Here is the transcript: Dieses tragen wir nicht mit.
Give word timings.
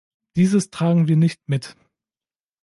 Dieses 0.35 0.71
tragen 0.71 1.07
wir 1.07 1.15
nicht 1.15 1.47
mit. 1.47 1.75